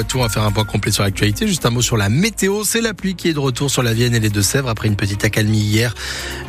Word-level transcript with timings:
Poitou. 0.00 0.18
On 0.18 0.22
va 0.22 0.28
faire 0.30 0.44
un 0.44 0.50
point 0.50 0.64
complet 0.64 0.92
sur 0.92 1.02
l'actualité. 1.02 1.46
Juste 1.46 1.66
un 1.66 1.70
mot 1.70 1.82
sur 1.82 1.98
la 1.98 2.08
météo. 2.08 2.64
C'est 2.64 2.80
la 2.80 2.94
pluie 2.94 3.16
qui 3.16 3.28
est 3.28 3.34
de 3.34 3.38
retour 3.38 3.70
sur 3.70 3.82
la 3.82 3.92
Vienne 3.92 4.14
et 4.14 4.20
les 4.20 4.30
Deux-Sèvres 4.30 4.70
après 4.70 4.88
une 4.88 4.96
petite 4.96 5.24
accalmie 5.24 5.60
hier. 5.60 5.94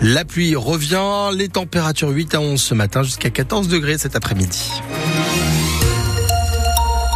La 0.02 0.24
pluie 0.24 0.56
revient. 0.56 1.32
Les 1.36 1.50
températures 1.50 2.10
8 2.10 2.36
à 2.36 2.40
11 2.40 2.62
ce 2.62 2.74
matin 2.74 3.04
jusqu'à 3.04 3.30
14 3.30 3.68
degrés 3.68 3.98
cet 3.98 4.16
après-midi. 4.16 4.70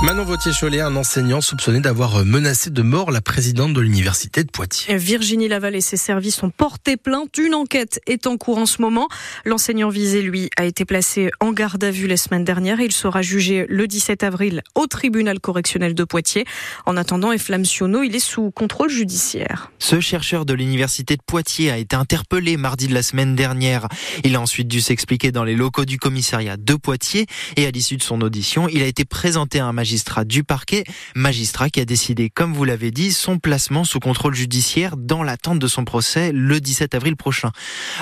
Manon 0.05 0.23
Vautier-Cholet, 0.23 0.81
un 0.81 0.95
enseignant 0.97 1.41
soupçonné 1.41 1.79
d'avoir 1.79 2.23
menacé 2.23 2.69
de 2.69 2.83
mort 2.83 3.09
la 3.09 3.21
présidente 3.21 3.73
de 3.73 3.81
l'université 3.81 4.43
de 4.43 4.51
Poitiers. 4.51 4.95
Virginie 4.97 5.47
Laval 5.47 5.75
et 5.75 5.81
ses 5.81 5.97
services 5.97 6.43
ont 6.43 6.51
porté 6.51 6.95
plainte. 6.95 7.35
Une 7.39 7.55
enquête 7.55 7.99
est 8.05 8.27
en 8.27 8.37
cours 8.37 8.59
en 8.59 8.67
ce 8.67 8.83
moment. 8.83 9.07
L'enseignant 9.45 9.89
visé, 9.89 10.21
lui, 10.21 10.51
a 10.57 10.65
été 10.65 10.85
placé 10.85 11.31
en 11.39 11.53
garde 11.53 11.83
à 11.83 11.89
vue 11.89 12.05
la 12.05 12.17
semaine 12.17 12.43
dernière. 12.43 12.81
Il 12.81 12.91
sera 12.91 13.23
jugé 13.23 13.65
le 13.67 13.87
17 13.87 14.21
avril 14.21 14.61
au 14.75 14.85
tribunal 14.85 15.39
correctionnel 15.39 15.95
de 15.95 16.03
Poitiers. 16.03 16.45
En 16.85 16.97
attendant, 16.97 17.31
Eflam 17.31 17.65
Siono, 17.65 18.03
il 18.03 18.15
est 18.15 18.19
sous 18.19 18.51
contrôle 18.51 18.91
judiciaire. 18.91 19.71
Ce 19.79 19.99
chercheur 19.99 20.45
de 20.45 20.53
l'université 20.53 21.15
de 21.15 21.23
Poitiers 21.25 21.71
a 21.71 21.79
été 21.79 21.95
interpellé 21.95 22.57
mardi 22.57 22.87
de 22.87 22.93
la 22.93 23.01
semaine 23.01 23.35
dernière. 23.35 23.87
Il 24.23 24.35
a 24.35 24.41
ensuite 24.41 24.67
dû 24.67 24.81
s'expliquer 24.81 25.31
dans 25.31 25.43
les 25.43 25.55
locaux 25.55 25.85
du 25.85 25.97
commissariat 25.97 26.57
de 26.57 26.75
Poitiers 26.75 27.25
et 27.55 27.65
à 27.65 27.71
l'issue 27.71 27.97
de 27.97 28.03
son 28.03 28.21
audition, 28.21 28.69
il 28.69 28.83
a 28.83 28.85
été 28.85 29.03
présenté 29.03 29.59
à 29.59 29.65
un 29.65 29.73
magistrat 29.73 29.94
magistrat 29.95 30.25
du 30.25 30.43
parquet, 30.43 30.83
magistrat 31.15 31.69
qui 31.69 31.79
a 31.79 31.85
décidé, 31.85 32.29
comme 32.29 32.53
vous 32.53 32.65
l'avez 32.65 32.91
dit, 32.91 33.13
son 33.13 33.39
placement 33.39 33.85
sous 33.85 34.01
contrôle 34.01 34.35
judiciaire 34.35 34.97
dans 34.97 35.23
l'attente 35.23 35.57
de 35.57 35.67
son 35.67 35.85
procès 35.85 36.33
le 36.33 36.59
17 36.59 36.95
avril 36.95 37.15
prochain. 37.15 37.53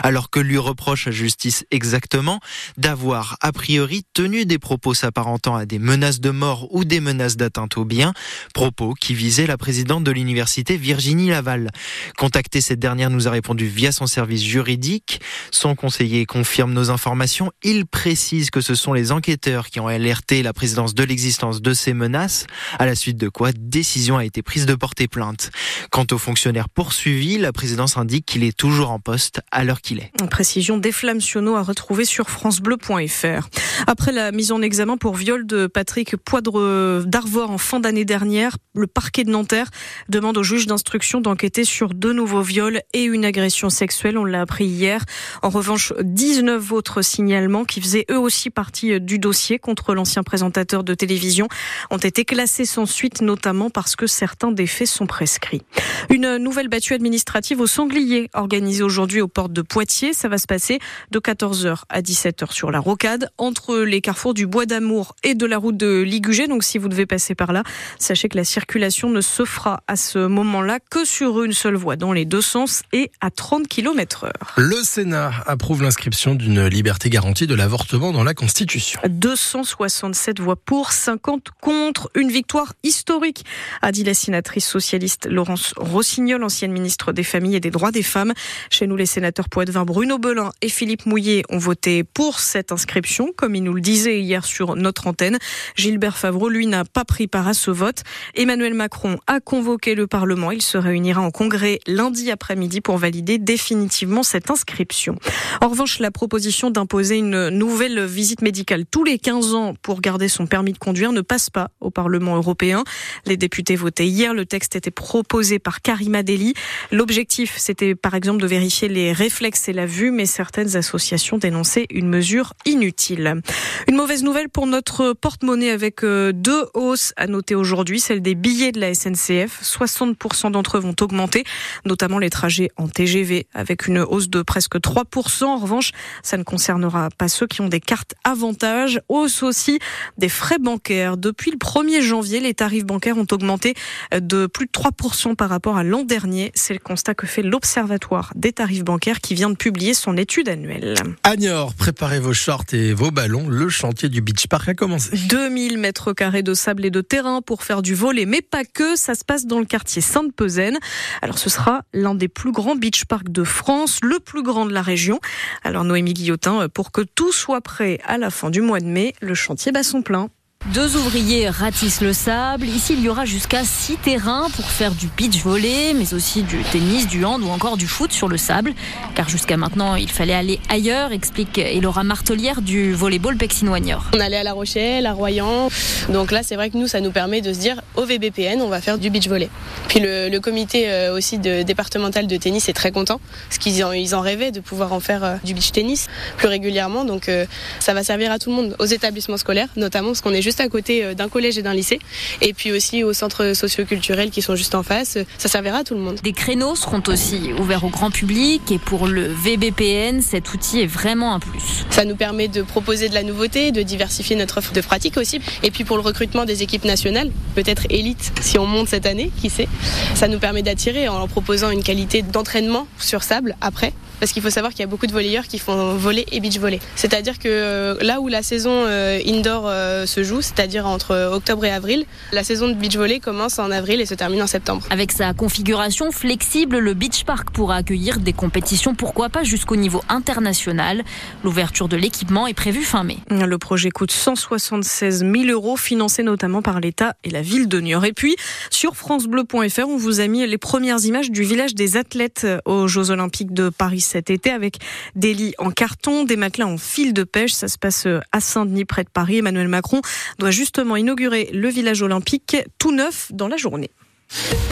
Alors 0.01 0.31
que 0.31 0.39
lui 0.39 0.57
reproche 0.57 1.05
à 1.05 1.11
justice 1.11 1.65
exactement 1.69 2.39
d'avoir 2.77 3.37
a 3.41 3.51
priori 3.51 4.01
tenu 4.15 4.47
des 4.47 4.57
propos 4.57 4.95
s'apparentant 4.95 5.55
à 5.55 5.67
des 5.67 5.77
menaces 5.77 6.19
de 6.19 6.31
mort 6.31 6.67
ou 6.73 6.83
des 6.83 6.99
menaces 6.99 7.37
d'atteinte 7.37 7.77
aux 7.77 7.85
biens, 7.85 8.13
propos 8.55 8.95
qui 8.95 9.13
visaient 9.13 9.45
la 9.45 9.57
présidente 9.57 10.03
de 10.03 10.09
l'université 10.09 10.77
Virginie 10.77 11.29
Laval. 11.29 11.69
Contacté 12.17 12.59
cette 12.59 12.79
dernière 12.79 13.11
nous 13.11 13.27
a 13.27 13.31
répondu 13.31 13.67
via 13.67 13.91
son 13.91 14.07
service 14.07 14.41
juridique. 14.41 15.21
Son 15.51 15.75
conseiller 15.75 16.25
confirme 16.25 16.73
nos 16.73 16.89
informations. 16.89 17.51
Il 17.61 17.85
précise 17.85 18.49
que 18.49 18.61
ce 18.61 18.73
sont 18.73 18.93
les 18.93 19.11
enquêteurs 19.11 19.67
qui 19.67 19.79
ont 19.79 19.87
alerté 19.87 20.41
la 20.41 20.53
présidence 20.53 20.95
de 20.95 21.03
l'existence 21.03 21.61
de 21.61 21.73
ces 21.83 21.93
menaces, 21.93 22.47
à 22.79 22.85
la 22.85 22.95
suite 22.95 23.17
de 23.17 23.27
quoi 23.27 23.51
décision 23.51 24.17
a 24.17 24.25
été 24.25 24.41
prise 24.41 24.65
de 24.65 24.75
porter 24.75 25.07
plainte. 25.07 25.51
Quant 25.91 26.05
aux 26.11 26.17
fonctionnaires 26.17 26.69
poursuivis, 26.69 27.37
la 27.37 27.51
présidence 27.51 27.97
indique 27.97 28.25
qu'il 28.25 28.43
est 28.43 28.55
toujours 28.55 28.91
en 28.91 28.99
poste 28.99 29.41
à 29.51 29.63
l'heure 29.63 29.81
qu'il 29.81 29.99
est. 29.99 30.11
Précision 30.29 30.77
d'Eflam 30.77 31.19
Siono 31.19 31.55
à 31.55 31.61
retrouver 31.61 32.05
sur 32.05 32.29
francebleu.fr. 32.29 33.49
Après 33.87 34.11
la 34.11 34.31
mise 34.31 34.51
en 34.51 34.61
examen 34.61 34.97
pour 34.97 35.15
viol 35.15 35.45
de 35.45 35.67
Patrick 35.67 36.15
Poidre 36.15 37.03
d'Arvor 37.05 37.51
en 37.51 37.57
fin 37.57 37.79
d'année 37.79 38.05
dernière, 38.05 38.57
le 38.73 38.87
parquet 38.87 39.25
de 39.25 39.29
Nanterre 39.29 39.69
demande 40.09 40.37
au 40.37 40.43
juge 40.43 40.65
d'instruction 40.65 41.21
d'enquêter 41.21 41.65
sur 41.65 41.93
deux 41.93 42.13
nouveaux 42.13 42.41
viols 42.41 42.81
et 42.93 43.03
une 43.03 43.25
agression 43.25 43.69
sexuelle. 43.69 44.17
On 44.17 44.25
l'a 44.25 44.41
appris 44.41 44.65
hier. 44.65 45.03
En 45.41 45.49
revanche, 45.49 45.93
19 46.01 46.71
autres 46.71 47.01
signalements 47.01 47.65
qui 47.65 47.81
faisaient 47.81 48.05
eux 48.09 48.19
aussi 48.19 48.49
partie 48.49 48.99
du 49.01 49.19
dossier 49.19 49.59
contre 49.59 49.93
l'ancien 49.93 50.23
présentateur 50.23 50.83
de 50.83 50.93
télévision 50.93 51.47
ont 51.89 51.97
été 51.97 52.25
classés 52.25 52.65
sans 52.65 52.85
suite, 52.85 53.21
notamment 53.21 53.69
parce 53.69 53.95
que 53.95 54.07
certains 54.07 54.51
des 54.51 54.67
faits 54.67 54.87
sont 54.87 55.05
prescrits. 55.05 55.61
Une 56.09 56.37
nouvelle 56.37 56.67
battue 56.67 56.93
administrative 56.93 57.59
au 57.59 57.67
sanglier 57.67 58.29
organisée 58.33 58.83
aujourd'hui 58.83 59.21
aux 59.21 59.27
portes 59.27 59.53
de 59.53 59.61
Poitiers. 59.61 60.13
Ça 60.13 60.27
va 60.27 60.37
se 60.37 60.47
passer 60.47 60.79
de 61.11 61.19
14h 61.19 61.83
à 61.89 62.01
17h 62.01 62.51
sur 62.51 62.71
la 62.71 62.79
rocade, 62.79 63.29
entre 63.37 63.79
les 63.79 64.01
carrefours 64.01 64.33
du 64.33 64.47
Bois 64.47 64.65
d'Amour 64.65 65.15
et 65.23 65.35
de 65.35 65.45
la 65.45 65.57
route 65.57 65.77
de 65.77 66.01
Ligugé. 66.01 66.47
Donc 66.47 66.63
si 66.63 66.77
vous 66.77 66.89
devez 66.89 67.05
passer 67.05 67.35
par 67.35 67.53
là, 67.53 67.63
sachez 67.99 68.29
que 68.29 68.37
la 68.37 68.43
circulation 68.43 69.09
ne 69.09 69.21
se 69.21 69.45
fera 69.45 69.81
à 69.87 69.95
ce 69.95 70.19
moment-là 70.19 70.79
que 70.89 71.05
sur 71.05 71.43
une 71.43 71.53
seule 71.53 71.75
voie 71.75 71.95
dans 71.95 72.13
les 72.13 72.25
deux 72.25 72.41
sens 72.41 72.83
et 72.91 73.11
à 73.21 73.31
30 73.31 73.67
km 73.67 74.25
heure. 74.25 74.53
Le 74.57 74.81
Sénat 74.83 75.31
approuve 75.45 75.81
l'inscription 75.83 76.35
d'une 76.35 76.67
liberté 76.67 77.09
garantie 77.09 77.47
de 77.47 77.55
l'avortement 77.55 78.11
dans 78.11 78.23
la 78.23 78.33
Constitution. 78.33 78.99
267 79.07 80.39
voix 80.39 80.55
pour, 80.55 80.91
50 80.91 81.51
contre. 81.63 82.11
Une 82.13 82.29
victoire 82.29 82.73
historique, 82.83 83.45
a 83.81 83.91
dit 83.93 84.03
la 84.03 84.13
sénatrice 84.13 84.67
socialiste 84.67 85.27
Laurence 85.29 85.73
Rossignol, 85.77 86.43
ancienne 86.43 86.73
ministre 86.73 87.13
des 87.13 87.23
Familles 87.23 87.55
et 87.55 87.59
des 87.61 87.71
Droits 87.71 87.91
des 87.91 88.03
Femmes. 88.03 88.33
Chez 88.69 88.85
nous, 88.85 88.97
les 88.97 89.05
sénateurs 89.05 89.47
Poitvin, 89.47 89.85
Bruno 89.85 90.19
Belin 90.19 90.51
et 90.61 90.67
Philippe 90.67 91.05
Mouillet 91.05 91.43
ont 91.49 91.57
voté 91.57 92.03
pour 92.03 92.39
cette 92.39 92.73
inscription, 92.73 93.29
comme 93.35 93.55
il 93.55 93.63
nous 93.63 93.73
le 93.73 93.79
disait 93.79 94.19
hier 94.19 94.43
sur 94.43 94.75
notre 94.75 95.07
antenne. 95.07 95.37
Gilbert 95.77 96.17
Favreau, 96.17 96.49
lui, 96.49 96.67
n'a 96.67 96.83
pas 96.83 97.05
pris 97.05 97.27
part 97.27 97.47
à 97.47 97.53
ce 97.53 97.71
vote. 97.71 98.03
Emmanuel 98.35 98.73
Macron 98.73 99.17
a 99.27 99.39
convoqué 99.39 99.95
le 99.95 100.05
Parlement. 100.05 100.51
Il 100.51 100.61
se 100.61 100.77
réunira 100.77 101.21
en 101.21 101.31
congrès 101.31 101.79
lundi 101.87 102.29
après-midi 102.29 102.81
pour 102.81 102.97
valider 102.97 103.37
définitivement 103.37 104.23
cette 104.23 104.51
inscription. 104.51 105.15
En 105.61 105.69
revanche, 105.69 105.99
la 105.99 106.11
proposition 106.11 106.71
d'imposer 106.71 107.17
une 107.19 107.47
nouvelle 107.49 108.03
visite 108.03 108.41
médicale 108.41 108.83
tous 108.85 109.05
les 109.05 109.17
15 109.17 109.53
ans 109.53 109.75
pour 109.81 110.01
garder 110.01 110.27
son 110.27 110.45
permis 110.45 110.73
de 110.73 110.77
conduire 110.77 111.13
ne 111.13 111.21
passe 111.21 111.49
pas 111.53 111.69
au 111.79 111.91
Parlement 111.91 112.35
européen. 112.35 112.83
Les 113.25 113.37
députés 113.37 113.75
votaient 113.75 114.07
hier. 114.07 114.33
Le 114.33 114.45
texte 114.45 114.75
était 114.75 114.91
proposé 114.91 115.59
par 115.59 115.81
Karima 115.81 116.23
Deli. 116.23 116.53
L'objectif, 116.91 117.55
c'était 117.57 117.95
par 117.95 118.15
exemple 118.15 118.41
de 118.41 118.47
vérifier 118.47 118.89
les 118.89 119.13
réflexes 119.13 119.69
et 119.69 119.73
la 119.73 119.85
vue, 119.85 120.11
mais 120.11 120.25
certaines 120.25 120.75
associations 120.75 121.37
dénonçaient 121.37 121.85
une 121.91 122.09
mesure 122.09 122.53
inutile. 122.65 123.41
Une 123.87 123.95
mauvaise 123.95 124.23
nouvelle 124.23 124.49
pour 124.49 124.67
notre 124.67 125.13
porte-monnaie 125.13 125.69
avec 125.69 126.03
euh, 126.03 126.31
deux 126.33 126.65
hausses 126.73 127.13
à 127.15 127.27
noter 127.27 127.55
aujourd'hui, 127.55 127.99
celle 127.99 128.21
des 128.21 128.35
billets 128.35 128.71
de 128.71 128.79
la 128.79 128.93
SNCF. 128.93 129.61
60% 129.61 130.51
d'entre 130.51 130.77
eux 130.77 130.81
vont 130.81 130.95
augmenter, 130.99 131.43
notamment 131.85 132.19
les 132.19 132.29
trajets 132.29 132.69
en 132.77 132.87
TGV 132.87 133.47
avec 133.53 133.87
une 133.87 133.99
hausse 133.99 134.29
de 134.29 134.41
presque 134.41 134.77
3%. 134.77 135.45
En 135.45 135.57
revanche, 135.57 135.91
ça 136.23 136.37
ne 136.37 136.43
concernera 136.43 137.09
pas 137.17 137.27
ceux 137.27 137.47
qui 137.47 137.61
ont 137.61 137.69
des 137.69 137.79
cartes 137.79 138.15
avantages. 138.23 138.99
Hausse 139.09 139.43
aussi 139.43 139.79
des 140.17 140.29
frais 140.29 140.59
bancaires. 140.59 141.17
Depuis 141.17 141.42
le 141.51 141.57
1er 141.57 142.01
janvier, 142.01 142.39
les 142.39 142.53
tarifs 142.53 142.85
bancaires 142.85 143.17
ont 143.17 143.27
augmenté 143.31 143.73
de 144.13 144.47
plus 144.47 144.65
de 144.65 144.71
3% 144.71 145.35
par 145.35 145.49
rapport 145.49 145.77
à 145.77 145.83
l'an 145.83 146.03
dernier. 146.03 146.51
C'est 146.55 146.73
le 146.73 146.79
constat 146.79 147.15
que 147.15 147.27
fait 147.27 147.41
l'Observatoire 147.41 148.31
des 148.35 148.53
tarifs 148.53 148.83
bancaires 148.83 149.21
qui 149.21 149.35
vient 149.35 149.49
de 149.49 149.55
publier 149.55 149.93
son 149.93 150.17
étude 150.17 150.49
annuelle. 150.49 150.95
Agnor, 151.23 151.73
préparez 151.73 152.19
vos 152.19 152.33
shorts 152.33 152.73
et 152.73 152.93
vos 152.93 153.11
ballons. 153.11 153.47
Le 153.47 153.69
chantier 153.69 154.09
du 154.09 154.21
Beach 154.21 154.47
Park 154.47 154.69
a 154.69 154.73
commencé. 154.73 155.17
2000 155.29 155.77
mètres 155.77 156.13
carrés 156.13 156.43
de 156.43 156.53
sable 156.53 156.85
et 156.85 156.91
de 156.91 157.01
terrain 157.01 157.41
pour 157.41 157.63
faire 157.63 157.81
du 157.81 157.95
volet, 157.95 158.25
mais 158.25 158.41
pas 158.41 158.63
que. 158.65 158.95
Ça 158.95 159.15
se 159.15 159.23
passe 159.25 159.45
dans 159.45 159.59
le 159.59 159.65
quartier 159.65 160.01
Sainte-Pezaine. 160.01 160.79
Alors 161.21 161.37
ce 161.37 161.49
sera 161.49 161.83
l'un 161.93 162.15
des 162.15 162.27
plus 162.27 162.51
grands 162.51 162.75
beach 162.75 163.05
parks 163.05 163.29
de 163.29 163.43
France, 163.43 163.99
le 164.01 164.19
plus 164.19 164.43
grand 164.43 164.65
de 164.65 164.73
la 164.73 164.81
région. 164.81 165.19
Alors 165.63 165.83
Noémie 165.83 166.13
Guillotin, 166.13 166.67
pour 166.69 166.91
que 166.91 167.01
tout 167.01 167.31
soit 167.31 167.61
prêt 167.61 167.99
à 168.05 168.17
la 168.17 168.29
fin 168.29 168.49
du 168.49 168.61
mois 168.61 168.79
de 168.79 168.85
mai, 168.85 169.13
le 169.21 169.33
chantier 169.33 169.71
bat 169.71 169.83
son 169.83 170.01
plein. 170.01 170.29
Deux 170.71 170.95
ouvriers 170.95 171.49
ratissent 171.49 171.99
le 171.99 172.13
sable. 172.13 172.65
Ici, 172.65 172.93
il 172.93 173.01
y 173.01 173.09
aura 173.09 173.25
jusqu'à 173.25 173.65
six 173.65 173.97
terrains 173.97 174.47
pour 174.55 174.63
faire 174.63 174.93
du 174.93 175.07
beach 175.07 175.43
volley, 175.43 175.93
mais 175.93 176.13
aussi 176.13 176.41
du 176.41 176.63
tennis, 176.71 177.05
du 177.05 177.25
hand 177.25 177.43
ou 177.43 177.49
encore 177.49 177.75
du 177.75 177.85
foot 177.85 178.13
sur 178.13 178.29
le 178.29 178.37
sable. 178.37 178.73
Car 179.13 179.27
jusqu'à 179.27 179.57
maintenant, 179.57 179.95
il 179.95 180.09
fallait 180.09 180.33
aller 180.33 180.61
ailleurs, 180.69 181.11
explique 181.11 181.57
Elora 181.57 182.05
Martelière 182.05 182.61
du 182.61 182.93
volleyball 182.93 183.35
Pexinoignor. 183.35 184.05
On 184.15 184.21
allait 184.21 184.37
à 184.37 184.43
La 184.43 184.53
Rochelle, 184.53 185.05
à 185.05 185.11
Royan. 185.11 185.67
Donc 186.07 186.31
là, 186.31 186.43
c'est 186.43 186.55
vrai 186.55 186.69
que 186.69 186.77
nous, 186.77 186.87
ça 186.87 187.01
nous 187.01 187.11
permet 187.11 187.41
de 187.41 187.51
se 187.51 187.59
dire 187.59 187.81
au 187.95 188.05
VBPN, 188.05 188.61
on 188.61 188.69
va 188.69 188.79
faire 188.79 188.97
du 188.97 189.09
beach 189.09 189.27
volley. 189.27 189.49
Puis 189.89 189.99
le, 189.99 190.29
le 190.29 190.39
comité 190.39 190.89
euh, 190.89 191.13
aussi 191.13 191.39
de, 191.39 191.63
départemental 191.63 192.25
de 192.25 192.37
tennis 192.37 192.69
est 192.69 192.73
très 192.73 192.91
content, 192.91 193.19
parce 193.49 193.57
qu'ils 193.57 193.83
en, 193.83 193.91
ils 193.91 194.15
en 194.15 194.21
rêvaient 194.21 194.51
de 194.51 194.61
pouvoir 194.61 194.93
en 194.93 195.01
faire 195.01 195.25
euh, 195.25 195.35
du 195.43 195.53
beach 195.53 195.73
tennis 195.73 196.07
plus 196.37 196.47
régulièrement. 196.47 197.03
Donc 197.03 197.27
euh, 197.27 197.45
ça 197.79 197.93
va 197.93 198.01
servir 198.01 198.31
à 198.31 198.39
tout 198.39 198.49
le 198.49 198.55
monde, 198.55 198.75
aux 198.79 198.85
établissements 198.85 199.35
scolaires 199.35 199.67
notamment, 199.75 200.07
parce 200.07 200.21
qu'on 200.21 200.31
est 200.31 200.41
juste 200.41 200.52
à 200.59 200.67
côté 200.67 201.03
euh, 201.03 201.13
d'un 201.13 201.29
collège 201.29 201.57
et 201.57 201.61
d'un 201.61 201.73
lycée, 201.73 201.99
et 202.41 202.53
puis 202.53 202.71
aussi 202.71 203.03
aux 203.03 203.13
centres 203.13 203.53
socioculturels 203.53 204.31
qui 204.31 204.41
sont 204.41 204.55
juste 204.55 204.75
en 204.75 204.83
face. 204.83 205.17
Ça 205.37 205.49
servira 205.49 205.79
à 205.79 205.83
tout 205.83 205.93
le 205.93 205.99
monde. 205.99 206.19
Des 206.23 206.33
créneaux 206.33 206.75
seront 206.75 207.03
aussi 207.07 207.51
ouverts 207.59 207.83
au 207.83 207.89
grand 207.89 208.11
public, 208.11 208.61
et 208.71 208.79
pour 208.79 209.07
le 209.07 209.27
VBPN, 209.27 210.21
cet 210.21 210.53
outil 210.53 210.81
est 210.81 210.87
vraiment 210.87 211.33
un 211.33 211.39
plus. 211.39 211.85
Ça 211.89 212.05
nous 212.05 212.15
permet 212.15 212.47
de 212.47 212.61
proposer 212.61 213.09
de 213.09 213.13
la 213.13 213.23
nouveauté, 213.23 213.71
de 213.71 213.81
diversifier 213.81 214.35
notre 214.35 214.57
offre 214.57 214.73
de 214.73 214.81
pratique 214.81 215.17
aussi, 215.17 215.39
et 215.63 215.71
puis 215.71 215.83
pour 215.83 215.97
le 215.97 216.03
recrutement 216.03 216.45
des 216.45 216.63
équipes 216.63 216.85
nationales, 216.85 217.31
peut-être 217.55 217.83
élite 217.89 218.31
si 218.41 218.57
on 218.57 218.65
monte 218.65 218.89
cette 218.89 219.05
année, 219.05 219.31
qui 219.41 219.49
sait. 219.49 219.67
Ça 220.15 220.27
nous 220.27 220.39
permet 220.39 220.61
d'attirer 220.61 221.07
en 221.07 221.17
leur 221.17 221.27
proposant 221.27 221.69
une 221.69 221.83
qualité 221.83 222.21
d'entraînement 222.21 222.87
sur 222.99 223.23
sable 223.23 223.55
après 223.61 223.93
parce 224.23 224.31
qu'il 224.31 224.41
faut 224.41 224.49
savoir 224.49 224.71
qu'il 224.71 224.79
y 224.79 224.83
a 224.83 224.87
beaucoup 224.87 225.05
de 225.05 225.11
volleyeurs 225.11 225.47
qui 225.47 225.59
font 225.59 225.95
volley 225.95 226.25
et 226.31 226.39
beach 226.39 226.57
volley. 226.57 226.79
C'est-à-dire 226.95 227.39
que 227.39 227.49
euh, 227.49 227.95
là 227.99 228.21
où 228.21 228.29
la 228.29 228.41
saison 228.41 228.71
euh, 228.71 229.19
indoor 229.27 229.65
euh, 229.67 230.05
se 230.05 230.23
joue, 230.23 230.41
c'est-à-dire 230.41 230.87
entre 230.87 231.29
octobre 231.33 231.65
et 231.65 231.71
avril, 231.71 232.05
la 232.31 232.45
saison 232.45 232.69
de 232.69 232.73
beach 232.73 232.95
volley 232.95 233.19
commence 233.19 233.59
en 233.59 233.69
avril 233.69 233.99
et 233.99 234.05
se 234.05 234.13
termine 234.13 234.41
en 234.41 234.47
septembre. 234.47 234.87
Avec 234.91 235.11
sa 235.11 235.33
configuration 235.33 236.09
flexible, 236.13 236.77
le 236.77 236.93
beach 236.93 237.25
park 237.25 237.49
pourra 237.51 237.75
accueillir 237.75 238.21
des 238.21 238.31
compétitions, 238.31 238.95
pourquoi 238.95 239.27
pas 239.27 239.43
jusqu'au 239.43 239.75
niveau 239.75 240.01
international. 240.07 241.03
L'ouverture 241.43 241.89
de 241.89 241.97
l'équipement 241.97 242.47
est 242.47 242.53
prévue 242.53 242.83
fin 242.83 243.03
mai. 243.03 243.17
Le 243.29 243.57
projet 243.57 243.89
coûte 243.89 244.11
176 244.11 245.19
000 245.19 245.33
euros, 245.47 245.75
financé 245.75 246.23
notamment 246.23 246.61
par 246.61 246.79
l'État 246.79 247.17
et 247.25 247.29
la 247.29 247.41
ville 247.41 247.67
de 247.67 247.81
Niort. 247.81 248.05
Et 248.05 248.13
puis, 248.13 248.37
sur 248.69 248.95
francebleu.fr, 248.95 249.85
on 249.85 249.97
vous 249.97 250.21
a 250.21 250.27
mis 250.27 250.47
les 250.47 250.57
premières 250.57 251.03
images 251.03 251.29
du 251.29 251.43
village 251.43 251.75
des 251.75 251.97
athlètes 251.97 252.47
aux 252.63 252.87
Jeux 252.87 253.11
Olympiques 253.11 253.53
de 253.53 253.67
Paris 253.67 254.12
cet 254.13 254.29
été 254.29 254.51
avec 254.51 254.77
des 255.15 255.33
lits 255.33 255.55
en 255.57 255.71
carton, 255.71 256.23
des 256.23 256.37
matelas 256.37 256.67
en 256.67 256.77
fil 256.77 257.13
de 257.13 257.23
pêche. 257.23 257.51
Ça 257.53 257.67
se 257.67 257.77
passe 257.77 258.07
à 258.31 258.39
Saint-Denis, 258.39 258.85
près 258.85 259.03
de 259.03 259.09
Paris. 259.09 259.37
Emmanuel 259.37 259.67
Macron 259.67 260.01
doit 260.39 260.51
justement 260.51 260.95
inaugurer 260.95 261.49
le 261.51 261.69
village 261.69 262.01
olympique 262.01 262.57
tout 262.77 262.91
neuf 262.91 263.31
dans 263.31 263.47
la 263.47 263.57
journée. 263.57 263.89